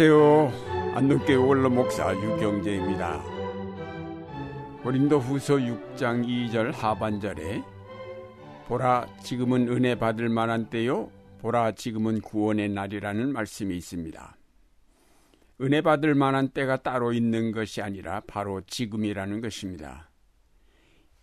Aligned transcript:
안녕하세요. 0.00 0.94
안동교회 0.94 1.34
원로 1.34 1.68
목사 1.68 2.14
유경재입니다. 2.14 3.20
고린도 4.84 5.18
후서 5.18 5.56
6장 5.56 6.24
2절 6.24 6.70
하반절에 6.72 7.64
보라 8.68 9.08
지금은 9.24 9.66
은혜 9.66 9.96
받을 9.96 10.28
만한 10.28 10.70
때요 10.70 11.10
보라 11.40 11.72
지금은 11.72 12.20
구원의 12.20 12.68
날이라는 12.68 13.32
말씀이 13.32 13.76
있습니다. 13.76 14.36
은혜 15.62 15.80
받을 15.80 16.14
만한 16.14 16.50
때가 16.50 16.76
따로 16.76 17.12
있는 17.12 17.50
것이 17.50 17.82
아니라 17.82 18.20
바로 18.28 18.60
지금이라는 18.68 19.40
것입니다. 19.40 20.10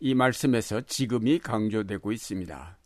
이 0.01 0.13
말씀에서 0.13 0.81
지금이 0.81 1.39
강조되고 1.39 2.11
있습니다. 2.11 2.77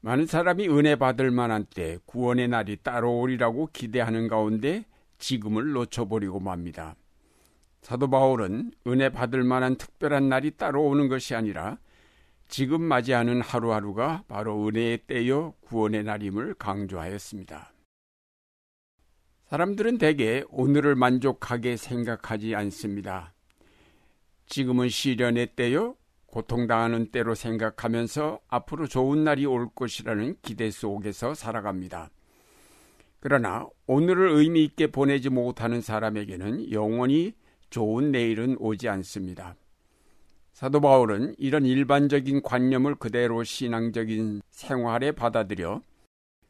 많은 0.00 0.26
사람이 0.26 0.68
은혜 0.68 0.96
받을 0.96 1.30
만한 1.30 1.64
때 1.64 1.98
구원의 2.06 2.48
날이 2.48 2.76
따로 2.82 3.18
오리라고 3.18 3.70
기대하는 3.72 4.28
가운데 4.28 4.84
지금을 5.18 5.72
놓쳐버리고 5.72 6.40
맙니다. 6.40 6.96
사도 7.82 8.10
바울은 8.10 8.72
은혜 8.86 9.08
받을 9.08 9.44
만한 9.44 9.76
특별한 9.76 10.28
날이 10.28 10.52
따로 10.56 10.84
오는 10.84 11.08
것이 11.08 11.34
아니라 11.34 11.78
지금 12.48 12.82
맞이하는 12.82 13.40
하루하루가 13.40 14.24
바로 14.28 14.66
은혜의 14.66 14.98
때요 15.06 15.54
구원의 15.62 16.04
날임을 16.04 16.54
강조하였습니다. 16.54 17.72
사람들은 19.48 19.98
대개 19.98 20.42
오늘을 20.48 20.96
만족하게 20.96 21.76
생각하지 21.76 22.54
않습니다. 22.56 23.32
지금은 24.46 24.88
시련의 24.88 25.54
때요 25.54 25.96
고통당하는 26.26 27.10
때로 27.10 27.34
생각하면서 27.34 28.40
앞으로 28.48 28.86
좋은 28.86 29.24
날이 29.24 29.46
올 29.46 29.68
것이라는 29.74 30.36
기대 30.42 30.70
속에서 30.70 31.34
살아갑니다. 31.34 32.10
그러나 33.20 33.66
오늘을 33.86 34.30
의미 34.30 34.64
있게 34.64 34.88
보내지 34.88 35.30
못하는 35.30 35.80
사람에게는 35.80 36.70
영원히 36.72 37.34
좋은 37.70 38.12
내일은 38.12 38.56
오지 38.58 38.88
않습니다. 38.88 39.56
사도 40.52 40.80
바울은 40.80 41.34
이런 41.38 41.66
일반적인 41.66 42.42
관념을 42.42 42.94
그대로 42.94 43.44
신앙적인 43.44 44.42
생활에 44.48 45.12
받아들여 45.12 45.82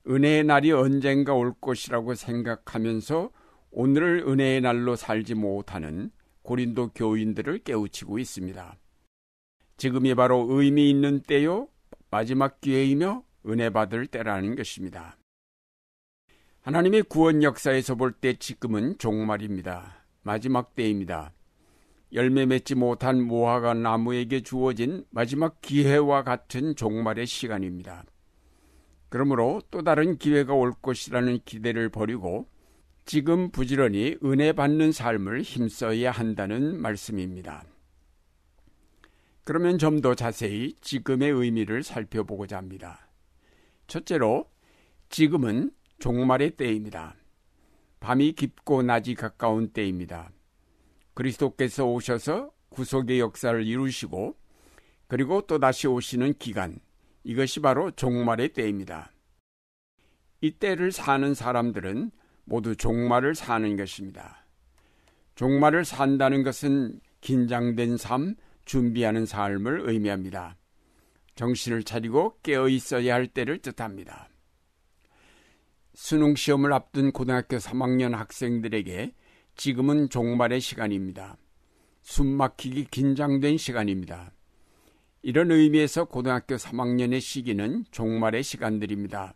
은혜의 0.09 0.45
날이 0.45 0.71
언젠가 0.71 1.35
올 1.35 1.53
것이라고 1.61 2.15
생각하면서 2.15 3.31
오늘을 3.73 4.25
은혜의 4.29 4.61
날로 4.61 4.95
살지 4.95 5.35
못하는 5.35 6.11
고린도 6.43 6.93
교인들을 6.95 7.59
깨우치고 7.65 8.19
있습니다. 8.21 8.77
지금이 9.77 10.15
바로 10.15 10.47
의미 10.49 10.89
있는 10.91 11.21
때요, 11.21 11.69
마지막 12.11 12.61
기회이며 12.61 13.23
은혜 13.47 13.71
받을 13.71 14.07
때라는 14.07 14.57
것입니다. 14.57 15.17
하나님의 16.63 17.05
구원 17.05 17.43
역사에서 17.43 17.95
볼 17.95 18.13
때 18.21 18.35
지금은 18.35 18.99
종말입니다. 18.99 20.05
마지막 20.23 20.75
때입니다. 20.75 21.33
열매 22.13 22.47
맺지 22.47 22.75
못한 22.75 23.23
모화가 23.23 23.75
나무에게 23.75 24.41
주어진 24.41 25.05
마지막 25.11 25.61
기회와 25.61 26.25
같은 26.25 26.75
종말의 26.75 27.27
시간입니다. 27.27 28.05
그러므로 29.09 29.61
또 29.71 29.83
다른 29.83 30.17
기회가 30.17 30.55
올 30.55 30.73
것이라는 30.83 31.41
기대를 31.45 31.91
버리고 31.91 32.49
지금 33.05 33.51
부지런히 33.51 34.17
은혜 34.25 34.53
받는 34.53 34.91
삶을 34.91 35.43
힘써야 35.43 36.11
한다는 36.11 36.81
말씀입니다. 36.81 37.65
그러면 39.47 39.79
좀 39.79 40.01
더 40.01 40.17
자세히 40.17 40.75
지금의 40.81 41.31
의미를 41.31 41.85
살펴보고자 41.85 42.57
합니다. 42.57 43.09
첫째로, 43.87 44.51
지금은 45.09 45.71
종말의 46.01 46.57
때입니다. 46.57 47.15
밤이 48.01 48.33
깊고 48.33 48.83
낮이 48.83 49.15
가까운 49.15 49.69
때입니다. 49.69 50.33
그리스도께서 51.15 51.87
오셔서 51.87 52.51
구속의 52.71 53.21
역사를 53.21 53.65
이루시고 53.65 54.37
그리고 55.07 55.43
또 55.43 55.61
다시 55.61 55.87
오시는 55.87 56.35
기간, 56.41 56.81
이것이 57.23 57.61
바로 57.61 57.93
종말의 57.93 58.49
때입니다. 58.49 59.13
이 60.41 60.51
때를 60.51 60.91
사는 60.91 61.35
사람들은 61.35 62.11
모두 62.47 62.75
종말을 62.75 63.37
사는 63.37 63.77
것입니다. 63.77 64.45
종말을 65.37 65.85
산다는 65.85 66.43
것은 66.43 66.99
긴장된 67.21 67.97
삶, 67.97 68.35
준비하는 68.67 69.25
삶을 69.25 69.89
의미합니다. 69.89 70.59
정신을 71.37 71.85
차리고 71.85 72.39
깨어 72.43 72.69
있어야 72.69 73.15
할 73.15 73.27
때를 73.27 73.59
뜻합니다. 73.59 74.29
수능 75.95 76.35
시험을 76.35 76.75
앞둔 76.75 77.11
고등학교 77.11 77.57
3학년 77.57 78.13
학생들에게 78.13 79.15
지금은 79.55 80.11
종말의 80.11 80.61
시간입니다. 80.61 81.39
숨 82.03 82.27
막히기 82.27 82.89
긴장된 82.91 83.57
시간입니다. 83.57 84.33
이런 85.23 85.51
의미에서 85.51 86.05
고등학교 86.05 86.57
3학년의 86.57 87.21
시기는 87.21 87.85
종말의 87.91 88.43
시간들입니다. 88.43 89.35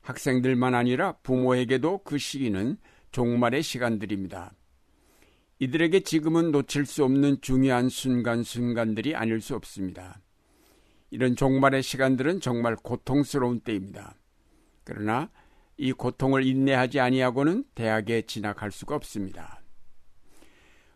학생들만 0.00 0.74
아니라 0.74 1.12
부모에게도 1.22 2.02
그 2.04 2.18
시기는 2.18 2.76
종말의 3.10 3.62
시간들입니다. 3.62 4.54
이들에게 5.58 6.00
지금은 6.00 6.50
놓칠 6.50 6.84
수 6.84 7.04
없는 7.04 7.40
중요한 7.40 7.88
순간순간들이 7.88 9.14
아닐 9.14 9.40
수 9.40 9.54
없습니다. 9.54 10.20
이런 11.10 11.36
종말의 11.36 11.82
시간들은 11.82 12.40
정말 12.40 12.74
고통스러운 12.74 13.60
때입니다. 13.60 14.16
그러나 14.82 15.30
이 15.76 15.92
고통을 15.92 16.44
인내하지 16.44 17.00
아니하고는 17.00 17.64
대학에 17.74 18.22
진학할 18.22 18.72
수가 18.72 18.96
없습니다. 18.96 19.60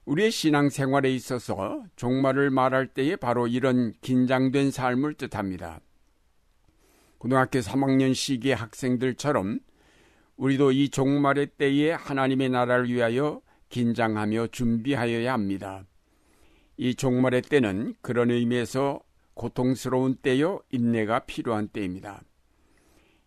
우리의 0.04 0.30
신앙생활에 0.30 1.12
있어서 1.14 1.84
종말을 1.96 2.50
말할 2.50 2.88
때에 2.88 3.16
바로 3.16 3.46
이런 3.46 3.92
긴장된 4.00 4.70
삶을 4.70 5.14
뜻합니다. 5.14 5.80
고등학교 7.18 7.58
3학년 7.58 8.14
시기의 8.14 8.56
학생들처럼 8.56 9.60
우리도 10.36 10.72
이 10.72 10.88
종말의 10.88 11.48
때에 11.58 11.92
하나님의 11.92 12.48
나라를 12.48 12.88
위하여 12.88 13.42
긴장하며 13.68 14.48
준비하여야 14.48 15.32
합니다. 15.32 15.84
이 16.76 16.94
종말의 16.94 17.42
때는 17.42 17.94
그런 18.00 18.30
의미에서 18.30 19.00
고통스러운 19.34 20.16
때요, 20.16 20.60
인내가 20.70 21.20
필요한 21.20 21.68
때입니다. 21.68 22.22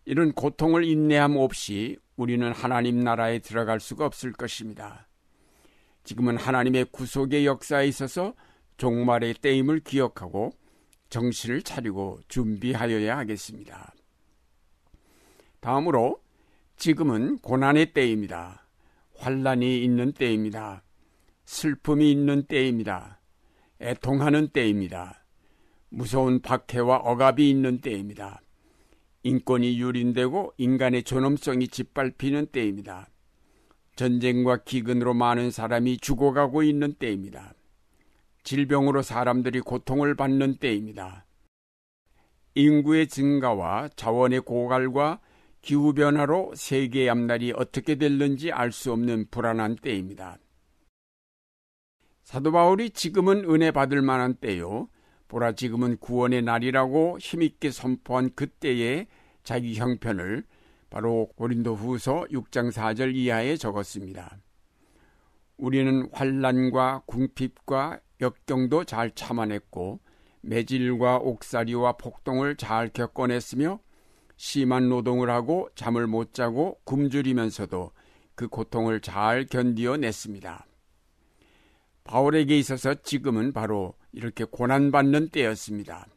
이런 0.04 0.32
고통을 0.32 0.84
인내함 0.84 1.36
없이 1.36 1.96
우리는 2.16 2.52
하나님 2.52 3.00
나라에 3.00 3.38
들어갈 3.38 3.80
수가 3.80 4.04
없을 4.06 4.32
것입니다. 4.32 5.08
지금은 6.04 6.36
하나님의 6.36 6.86
구속의 6.86 7.46
역사에 7.46 7.86
있어서 7.86 8.34
종말의 8.76 9.34
때임을 9.34 9.80
기억하고 9.80 10.52
정신을 11.08 11.62
차리고 11.62 12.20
준비하여야 12.28 13.16
하겠습니다. 13.18 13.92
다음으로 15.60 16.20
지금은 16.76 17.38
고난의 17.38 17.92
때입니다. 17.92 18.61
환란이 19.22 19.84
있는 19.84 20.12
때입니다. 20.12 20.82
슬픔이 21.44 22.10
있는 22.10 22.42
때입니다. 22.42 23.20
애통하는 23.80 24.48
때입니다. 24.48 25.24
무서운 25.90 26.40
박해와 26.40 26.96
억압이 26.96 27.48
있는 27.48 27.80
때입니다. 27.80 28.42
인권이 29.22 29.80
유린되고 29.80 30.54
인간의 30.56 31.04
존엄성이 31.04 31.68
짓밟히는 31.68 32.46
때입니다. 32.46 33.08
전쟁과 33.94 34.64
기근으로 34.64 35.14
많은 35.14 35.52
사람이 35.52 35.98
죽어가고 35.98 36.64
있는 36.64 36.94
때입니다. 36.94 37.54
질병으로 38.42 39.02
사람들이 39.02 39.60
고통을 39.60 40.16
받는 40.16 40.56
때입니다. 40.56 41.26
인구의 42.56 43.06
증가와 43.06 43.88
자원의 43.94 44.40
고갈과 44.40 45.20
기후변화로 45.62 46.52
세계의 46.54 47.08
앞날이 47.08 47.52
어떻게 47.56 47.94
될는지 47.94 48.52
알 48.52 48.72
수 48.72 48.92
없는 48.92 49.28
불안한 49.30 49.76
때입니다. 49.76 50.38
사도 52.24 52.52
바울이 52.52 52.90
지금은 52.90 53.44
은혜 53.50 53.70
받을 53.70 54.02
만한 54.02 54.34
때요. 54.34 54.88
보라 55.28 55.52
지금은 55.52 55.96
구원의 55.98 56.42
날이라고 56.42 57.18
힘있게 57.18 57.70
선포한 57.70 58.34
그때의 58.34 59.06
자기 59.44 59.74
형편을 59.74 60.44
바로 60.90 61.30
고린도 61.36 61.74
후서 61.74 62.26
6장 62.30 62.70
4절 62.70 63.14
이하에 63.14 63.56
적었습니다. 63.56 64.38
우리는 65.56 66.08
환란과 66.12 67.04
궁핍과 67.06 68.00
역경도 68.20 68.84
잘 68.84 69.10
참아냈고 69.14 70.00
매질과 70.42 71.18
옥살이와 71.18 71.92
폭동을 71.92 72.56
잘 72.56 72.88
겪어냈으며 72.88 73.80
심한 74.44 74.88
노동을 74.88 75.30
하고 75.30 75.68
잠을 75.76 76.08
못 76.08 76.34
자고 76.34 76.80
굶주리면서도 76.82 77.92
그 78.34 78.48
고통을 78.48 79.00
잘 79.00 79.46
견디어 79.46 79.96
냈습니다. 79.96 80.66
바울에게 82.02 82.58
있어서 82.58 82.92
지금은 82.92 83.52
바로 83.52 83.94
이렇게 84.10 84.42
고난받는 84.42 85.28
때였습니다. 85.28 86.08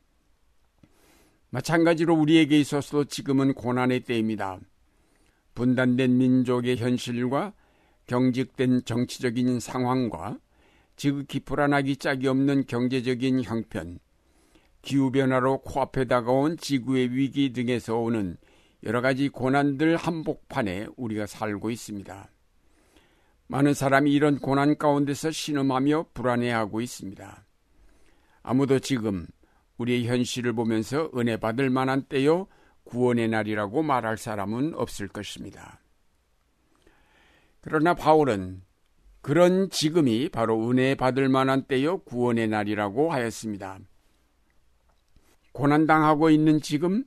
마찬가지로 1.51 2.15
우리에게 2.15 2.59
있어서도 2.59 3.03
지금은 3.03 3.53
고난의 3.53 3.99
때입니다. 3.99 4.59
분단된 5.53 6.17
민족의 6.17 6.77
현실과 6.77 7.53
경직된 8.07 8.85
정치적인 8.85 9.59
상황과 9.59 10.39
지극히 10.95 11.41
불안하기 11.41 11.97
짝이 11.97 12.27
없는 12.27 12.65
경제적인 12.65 13.43
형편, 13.43 13.99
기후변화로 14.85 15.63
코앞에 15.63 16.05
다가온 16.05 16.57
지구의 16.57 17.11
위기 17.11 17.51
등에서 17.51 17.97
오는 17.97 18.37
여러 18.83 19.01
가지 19.01 19.29
고난들 19.29 19.97
한복판에 19.97 20.87
우리가 20.95 21.25
살고 21.25 21.71
있습니다. 21.71 22.29
많은 23.47 23.73
사람이 23.73 24.13
이런 24.13 24.39
고난 24.39 24.77
가운데서 24.77 25.31
신음하며 25.31 26.07
불안해하고 26.13 26.81
있습니다. 26.81 27.45
아무도 28.43 28.79
지금 28.79 29.27
우리의 29.77 30.07
현실을 30.07 30.53
보면서 30.53 31.09
은혜 31.17 31.37
받을 31.37 31.69
만한 31.69 32.03
때요, 32.03 32.47
구원의 32.85 33.27
날이라고 33.29 33.83
말할 33.83 34.17
사람은 34.17 34.75
없을 34.75 35.07
것입니다. 35.07 35.79
그러나 37.61 37.95
바울은 37.95 38.61
그런 39.21 39.71
지금이 39.71 40.29
바로 40.29 40.69
은혜 40.69 40.93
받을 40.93 41.27
만한 41.27 41.63
때요, 41.63 41.97
구원의 41.99 42.47
날이라고 42.47 43.11
하였습니다. 43.11 43.79
고난당하고 45.55 46.31
있는 46.31 46.59
지금, 46.59 47.05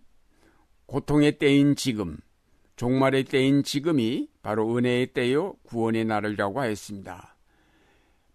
고통의 0.86 1.38
때인 1.38 1.76
지금, 1.76 2.16
종말의 2.76 3.24
때인 3.24 3.62
지금이 3.62 4.30
바로 4.40 4.74
은혜의 4.74 5.08
때요 5.08 5.52
구원의 5.64 6.06
날이라고 6.06 6.58
하였습니다. 6.58 7.36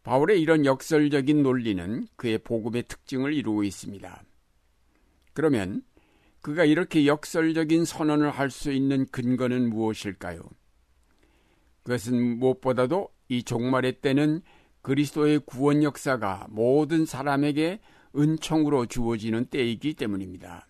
바울의 0.03 0.39
이런 0.39 0.65
역설적인 0.65 1.41
논리는 1.41 2.07
그의 2.15 2.37
복음의 2.37 2.83
특징을 2.83 3.33
이루고 3.33 3.63
있습니다. 3.63 4.23
그러면 5.33 5.81
그가 6.41 6.63
이렇게 6.63 7.07
역설적인 7.07 7.83
선언을 7.83 8.29
할 8.29 8.51
수 8.51 8.71
있는 8.71 9.07
근거는 9.07 9.71
무엇일까요? 9.71 10.43
그것은 11.81 12.37
무엇보다도 12.37 13.09
이 13.29 13.41
종말의 13.41 14.01
때는 14.01 14.43
그리스도의 14.83 15.39
구원 15.47 15.81
역사가 15.81 16.47
모든 16.51 17.07
사람에게 17.07 17.79
은총으로 18.15 18.85
주어지는 18.85 19.45
때이기 19.45 19.93
때문입니다. 19.93 20.67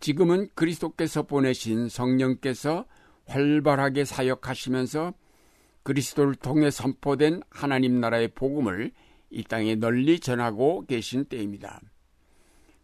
지금은 0.00 0.48
그리스도께서 0.54 1.22
보내신 1.22 1.88
성령께서 1.88 2.84
활발하게 3.26 4.04
사역하시면서 4.04 5.14
그리스도를 5.82 6.34
통해 6.34 6.70
선포된 6.70 7.42
하나님 7.50 8.00
나라의 8.00 8.28
복음을 8.28 8.90
이 9.30 9.42
땅에 9.44 9.74
널리 9.74 10.20
전하고 10.20 10.84
계신 10.86 11.24
때입니다. 11.24 11.80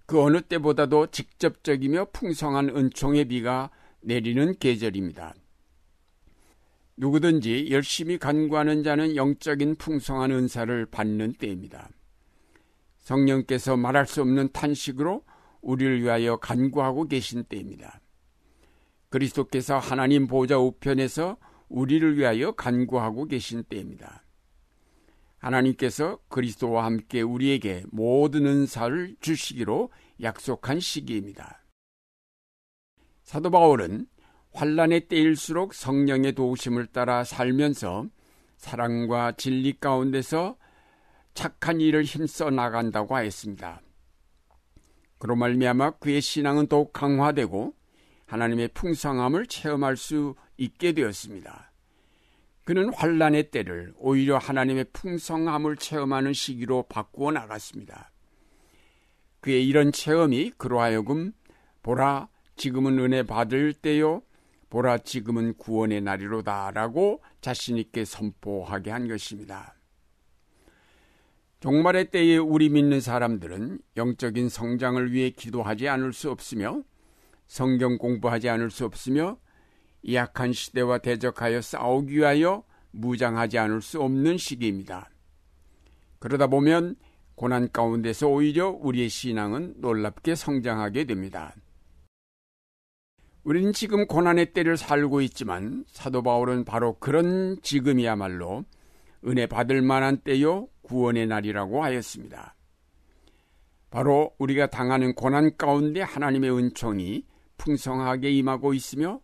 그 0.06 0.21
어느 0.21 0.41
때보다도 0.41 1.09
직접적이며 1.09 2.06
풍성한 2.12 2.71
은총의 2.71 3.26
비가 3.26 3.71
내리는 4.00 4.55
계절입니다. 4.59 5.35
누구든지 6.97 7.69
열심히 7.71 8.19
간구하는 8.19 8.83
자는 8.83 9.17
영적인 9.17 9.76
풍성한 9.76 10.33
은사를 10.33 10.87
받는 10.87 11.35
때입니다. 11.35 11.88
성령께서 13.00 13.76
말할 13.76 14.06
수 14.06 14.20
없는 14.23 14.50
탄식으로 14.52 15.25
우리를 15.61 16.02
위하여 16.02 16.37
간구하고 16.37 17.08
계신 17.08 17.44
때입니다. 17.44 18.00
그리스도께서 19.08 19.79
하나님 19.79 20.26
보좌 20.26 20.58
우편에서 20.58 21.37
우리를 21.69 22.17
위하여 22.17 22.52
간구하고 22.52 23.26
계신 23.26 23.64
때입니다. 23.64 24.25
하나님께서 25.38 26.19
그리스도와 26.29 26.85
함께 26.85 27.23
우리에게 27.23 27.85
모든 27.91 28.47
은사를 28.47 29.17
주시기로 29.20 29.91
약속한 30.23 30.81
시기입니다. 30.81 31.64
사도 33.23 33.50
바울은 33.50 34.06
환란의 34.52 35.08
때일수록 35.08 35.75
성령의 35.75 36.32
도우심을 36.32 36.87
따라 36.88 37.25
살면서 37.25 38.06
사랑과 38.56 39.32
진리 39.32 39.79
가운데서 39.79 40.56
착한 41.35 41.81
일을 41.81 42.05
힘써 42.05 42.50
나간다고 42.50 43.17
하였습니다. 43.17 43.81
그로 45.19 45.37
말미암아 45.37 45.99
그의 45.99 46.21
신앙은 46.21 46.67
더욱 46.67 46.93
강화되고 46.93 47.75
하나님의 48.27 48.69
풍성함을 48.69 49.47
체험할 49.47 49.97
수 49.97 50.35
있게 50.56 50.93
되었습니다. 50.93 51.71
그는 52.65 52.93
환란의 52.94 53.50
때를 53.50 53.93
오히려 53.99 54.38
하나님의 54.38 54.87
풍성함을 54.93 55.77
체험하는 55.77 56.32
시기로 56.32 56.85
바꾸어 56.88 57.33
나갔습니다. 57.33 58.12
그의 59.41 59.67
이런 59.67 59.91
체험이 59.91 60.53
그로 60.56 60.81
하여금 60.81 61.33
보라 61.83 62.29
지금은 62.56 62.99
은혜 62.99 63.23
받을 63.23 63.73
때요 63.73 64.23
보라 64.69 64.99
지금은 64.99 65.55
구원의 65.56 66.03
날이로다라고 66.03 67.23
자신 67.41 67.76
있게 67.76 68.05
선포하게 68.05 68.91
한 68.91 69.09
것입니다. 69.09 69.75
종말의 71.61 72.11
때에 72.11 72.39
우리 72.39 72.71
믿는 72.71 73.03
사람들은 73.03 73.81
영적인 73.99 74.49
성장을 74.49 75.12
위해 75.12 75.29
기도하지 75.29 75.89
않을 75.89 76.15
수 76.15 76.31
없으며 76.31 76.83
성경 77.49 77.99
공부하지 77.99 78.49
않을 78.49 78.71
수 78.71 78.87
없으며 78.87 79.37
이 80.03 80.15
약한 80.15 80.55
시대와 80.55 80.99
대적하여 80.99 81.61
싸우기 81.61 82.17
위하여 82.17 82.65
무장하지 82.93 83.59
않을 83.59 83.83
수 83.83 84.01
없는 84.01 84.39
시기입니다. 84.39 85.11
그러다 86.19 86.47
보면 86.47 86.97
고난 87.35 87.71
가운데서 87.71 88.29
오히려 88.29 88.71
우리의 88.71 89.11
신앙은 89.11 89.75
놀랍게 89.79 90.37
성장하게 90.37 91.05
됩니다. 91.05 91.55
우리는 93.45 93.75
지금 93.75 94.07
고난의 94.07 94.55
때를 94.55 94.79
살고 94.79 95.21
있지만 95.23 95.85
사도 95.89 96.23
바울은 96.23 96.65
바로 96.65 96.99
그런 96.99 97.61
지금이야말로 97.61 98.65
은혜 99.27 99.47
받을 99.47 99.83
만한 99.83 100.19
때요 100.19 100.70
구원의 100.82 101.27
날이라고 101.27 101.82
하였습니다. 101.82 102.55
바로 103.91 104.35
우리가 104.38 104.69
당하는 104.69 105.15
고난 105.15 105.56
가운데 105.56 106.00
하나님의 106.00 106.56
은총이 106.56 107.25
풍성하게 107.59 108.31
임하고 108.31 108.73
있으며 108.75 109.21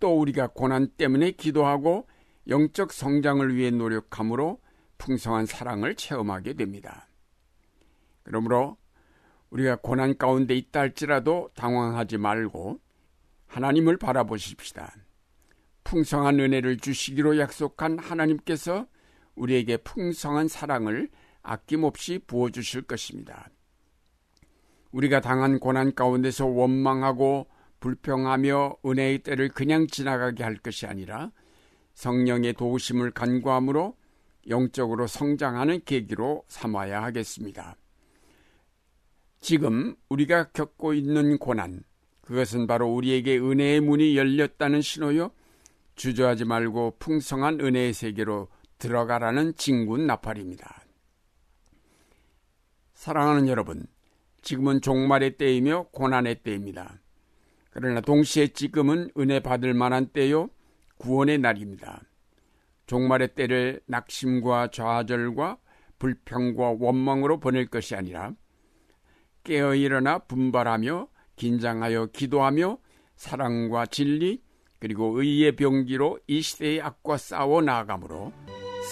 또 0.00 0.18
우리가 0.18 0.48
고난 0.48 0.88
때문에 0.88 1.32
기도하고 1.32 2.08
영적 2.48 2.92
성장을 2.92 3.54
위해 3.54 3.70
노력함으로 3.70 4.60
풍성한 4.98 5.46
사랑을 5.46 5.94
체험하게 5.94 6.54
됩니다. 6.54 7.08
그러므로 8.22 8.76
우리가 9.50 9.76
고난 9.76 10.16
가운데 10.16 10.54
있다 10.54 10.80
할지라도 10.80 11.50
당황하지 11.54 12.18
말고 12.18 12.80
하나님을 13.46 13.96
바라보십시다. 13.96 14.94
풍성한 15.84 16.38
은혜를 16.38 16.78
주시기로 16.78 17.38
약속한 17.38 17.98
하나님께서 17.98 18.86
우리에게 19.34 19.78
풍성한 19.78 20.48
사랑을 20.48 21.08
아낌없이 21.42 22.20
부어주실 22.26 22.82
것입니다. 22.82 23.50
우리가 24.92 25.20
당한 25.20 25.58
고난 25.58 25.94
가운데서 25.94 26.46
원망하고 26.46 27.46
불평하며 27.80 28.76
은혜의 28.84 29.20
때를 29.20 29.48
그냥 29.48 29.86
지나가게 29.86 30.42
할 30.42 30.56
것이 30.56 30.86
아니라 30.86 31.32
성령의 31.94 32.54
도우심을 32.54 33.12
간구함으로 33.12 33.96
영적으로 34.48 35.06
성장하는 35.06 35.82
계기로 35.84 36.44
삼아야 36.48 37.02
하겠습니다. 37.02 37.76
지금 39.40 39.96
우리가 40.08 40.50
겪고 40.50 40.92
있는 40.92 41.38
고난, 41.38 41.82
그것은 42.20 42.66
바로 42.66 42.88
우리에게 42.92 43.38
은혜의 43.38 43.80
문이 43.80 44.16
열렸다는 44.16 44.82
신호요. 44.82 45.32
주저하지 45.94 46.44
말고 46.44 46.96
풍성한 46.98 47.60
은혜의 47.60 47.92
세계로 47.92 48.48
들어가라는 48.80 49.54
진군 49.54 50.06
나팔입니다. 50.08 50.84
사랑하는 52.94 53.46
여러분, 53.46 53.86
지금은 54.42 54.80
종말의 54.80 55.36
때이며 55.36 55.88
고난의 55.92 56.42
때입니다. 56.42 57.00
그러나 57.70 58.00
동시에 58.00 58.48
지금은 58.48 59.10
은혜 59.16 59.38
받을 59.38 59.74
만한 59.74 60.08
때요, 60.08 60.50
구원의 60.98 61.38
날입니다. 61.38 62.02
종말의 62.86 63.34
때를 63.36 63.80
낙심과 63.86 64.70
좌절과 64.72 65.58
불평과 65.98 66.76
원망으로 66.80 67.38
보낼 67.38 67.66
것이 67.66 67.94
아니라 67.94 68.32
깨어 69.44 69.74
일어나 69.76 70.18
분발하며 70.18 71.08
긴장하여 71.36 72.06
기도하며 72.06 72.78
사랑과 73.16 73.86
진리 73.86 74.42
그리고 74.78 75.20
의의 75.20 75.56
병기로 75.56 76.20
이 76.26 76.40
시대의 76.40 76.80
악과 76.80 77.18
싸워 77.18 77.60
나아가므로 77.62 78.32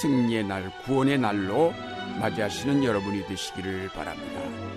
승리의 0.01 0.45
날, 0.45 0.71
구원의 0.85 1.19
날로 1.19 1.75
맞이하시는 2.21 2.85
여러분이 2.85 3.27
되시기를 3.27 3.89
바랍니다. 3.89 4.68